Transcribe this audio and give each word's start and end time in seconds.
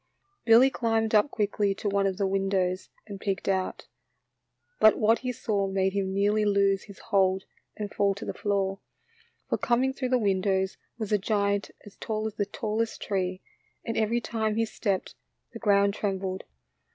Billy 0.45 0.71
climbed 0.71 1.13
up 1.13 1.29
quickly 1.29 1.75
to 1.75 1.87
one 1.87 2.07
of 2.07 2.17
the 2.17 2.25
win 2.25 2.49
dows 2.49 2.89
and 3.05 3.21
peeked 3.21 3.47
out, 3.47 3.85
but 4.79 4.97
what 4.97 5.19
he 5.19 5.31
saw 5.31 5.67
made 5.67 5.93
him 5.93 6.11
nearly 6.11 6.43
lose 6.43 6.85
his 6.85 6.97
hold 6.97 7.43
and 7.77 7.93
fall 7.93 8.15
to 8.15 8.25
the 8.25 8.33
floor, 8.33 8.79
for 9.47 9.59
coming 9.59 9.93
through 9.93 10.09
the 10.09 10.17
woods 10.17 10.77
was 10.97 11.11
a 11.11 11.19
giant 11.19 11.69
as 11.85 11.97
tall 11.97 12.25
as 12.25 12.33
the 12.33 12.47
tallest 12.47 12.99
tree, 12.99 13.41
and 13.85 13.95
every 13.95 14.19
time 14.19 14.53
he 14.55 14.65
BILLY 14.65 14.71
WILSON'S 14.71 14.71
BOX 14.71 14.81
TRAP. 14.81 15.01
67 15.03 15.07
stepped, 15.13 15.15
the 15.53 15.59
ground 15.59 15.93
trembled. 15.93 16.43